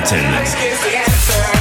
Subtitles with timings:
[0.00, 1.57] Axel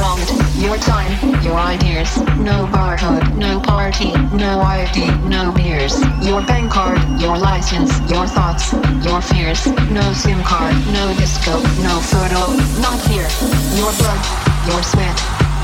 [0.00, 1.12] Your time,
[1.44, 2.16] your ideas.
[2.40, 6.00] No barcode, no party, no ID, no beers.
[6.24, 8.72] Your bank card, your license, your thoughts,
[9.04, 9.66] your fears.
[9.92, 11.52] No SIM card, no disco,
[11.84, 12.48] no photo,
[12.80, 13.28] not here.
[13.76, 14.20] Your blood,
[14.72, 15.16] your sweat,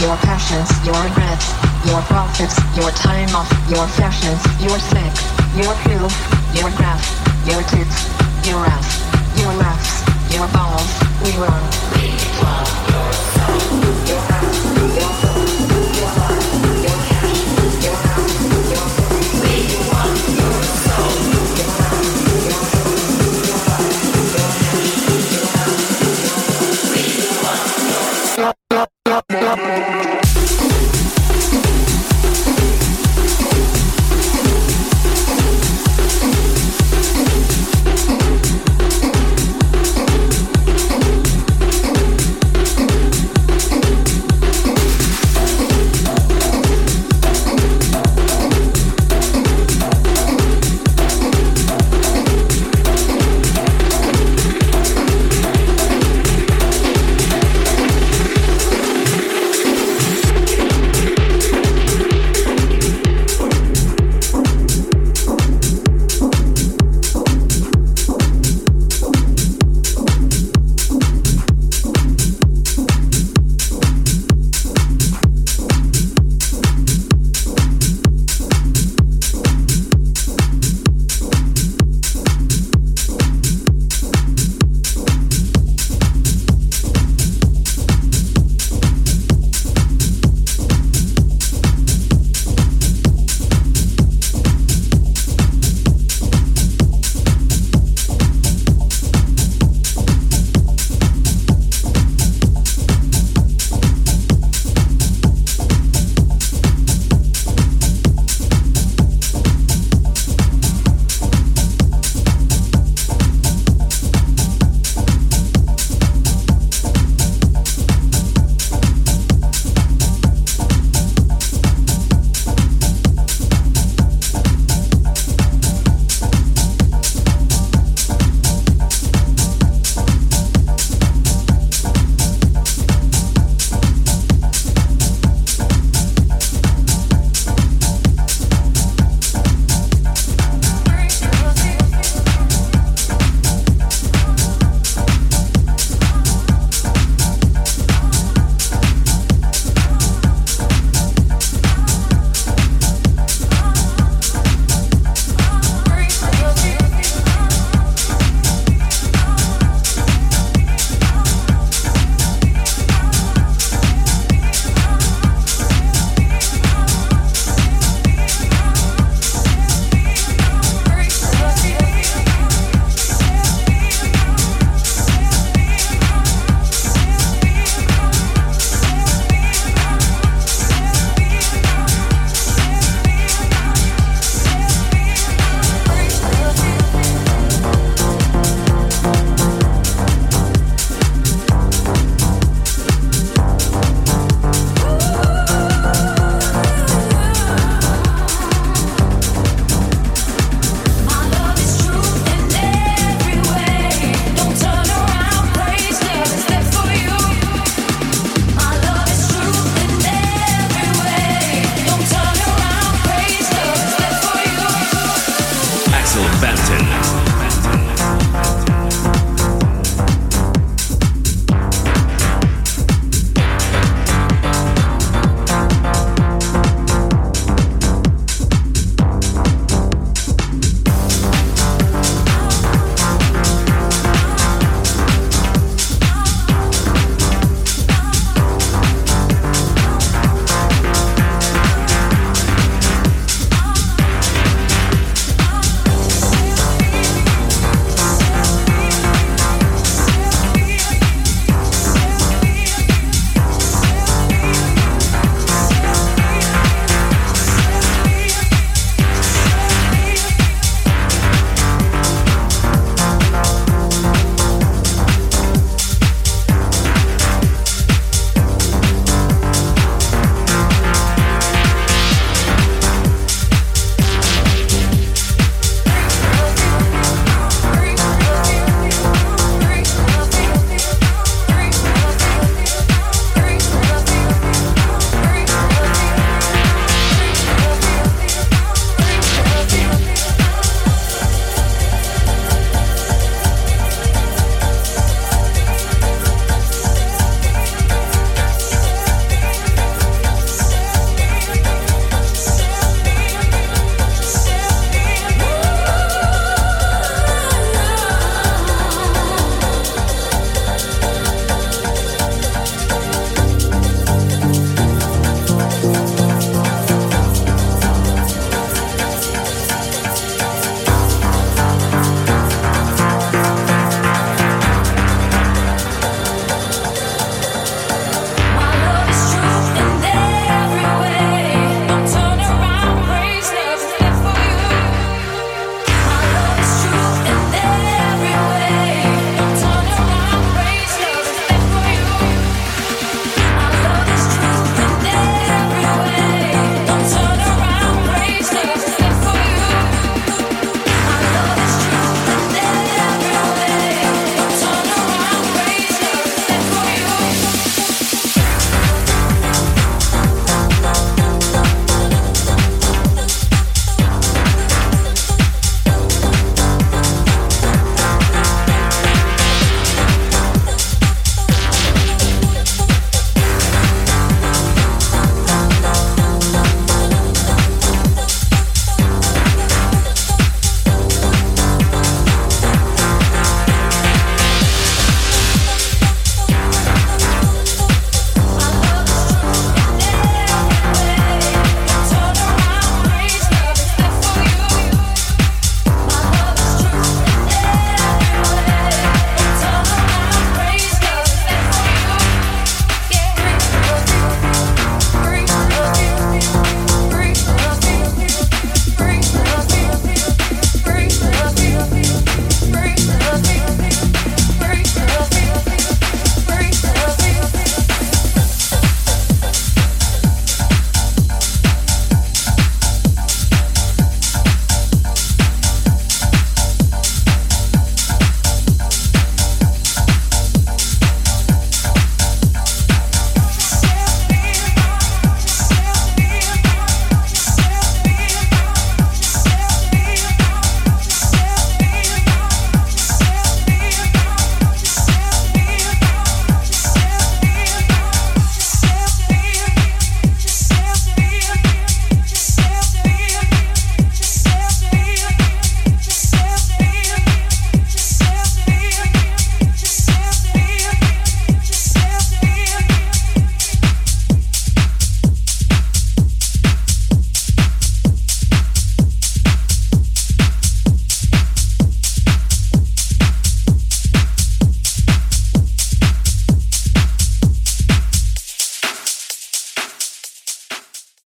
[0.05, 1.57] your passions, your regrets,
[1.89, 5.24] your profits, your time off, your fashions, your sex,
[5.57, 6.12] your pill,
[6.53, 7.01] your graph,
[7.49, 8.05] your tits,
[8.45, 9.01] your ass,
[9.41, 10.93] your laughs, your balls.
[11.24, 11.62] We run.
[11.97, 12.12] We
[12.45, 13.06] love